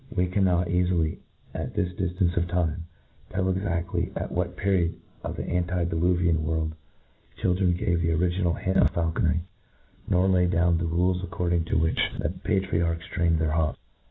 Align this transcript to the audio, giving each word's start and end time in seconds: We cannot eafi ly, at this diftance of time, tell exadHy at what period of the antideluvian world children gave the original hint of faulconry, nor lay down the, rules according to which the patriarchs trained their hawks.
We 0.09 0.25
cannot 0.25 0.65
eafi 0.65 0.97
ly, 0.99 1.17
at 1.53 1.75
this 1.75 1.93
diftance 1.93 2.35
of 2.35 2.47
time, 2.47 2.85
tell 3.29 3.53
exadHy 3.53 4.11
at 4.15 4.31
what 4.31 4.57
period 4.57 4.95
of 5.23 5.35
the 5.35 5.43
antideluvian 5.43 6.41
world 6.41 6.73
children 7.39 7.73
gave 7.75 8.01
the 8.01 8.13
original 8.13 8.53
hint 8.55 8.77
of 8.77 8.91
faulconry, 8.93 9.41
nor 10.09 10.27
lay 10.27 10.47
down 10.47 10.79
the, 10.79 10.87
rules 10.87 11.23
according 11.23 11.65
to 11.65 11.77
which 11.77 11.99
the 12.17 12.31
patriarchs 12.31 13.05
trained 13.13 13.37
their 13.37 13.51
hawks. 13.51 13.77